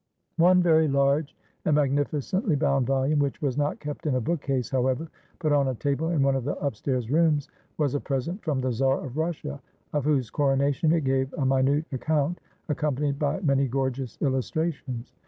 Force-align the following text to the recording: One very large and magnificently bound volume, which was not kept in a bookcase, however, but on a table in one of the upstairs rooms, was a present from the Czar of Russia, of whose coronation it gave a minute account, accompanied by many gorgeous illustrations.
One 0.37 0.63
very 0.63 0.87
large 0.87 1.35
and 1.63 1.75
magnificently 1.75 2.55
bound 2.55 2.87
volume, 2.87 3.19
which 3.19 3.39
was 3.39 3.55
not 3.55 3.79
kept 3.79 4.07
in 4.07 4.15
a 4.15 4.19
bookcase, 4.19 4.67
however, 4.71 5.07
but 5.37 5.51
on 5.53 5.67
a 5.67 5.75
table 5.75 6.09
in 6.09 6.23
one 6.23 6.35
of 6.35 6.43
the 6.43 6.55
upstairs 6.57 7.11
rooms, 7.11 7.49
was 7.77 7.93
a 7.93 7.99
present 7.99 8.41
from 8.43 8.61
the 8.61 8.71
Czar 8.71 9.05
of 9.05 9.15
Russia, 9.17 9.61
of 9.93 10.03
whose 10.05 10.31
coronation 10.31 10.91
it 10.91 11.03
gave 11.03 11.31
a 11.33 11.45
minute 11.45 11.85
account, 11.91 12.41
accompanied 12.67 13.19
by 13.19 13.41
many 13.41 13.67
gorgeous 13.67 14.17
illustrations. 14.23 15.13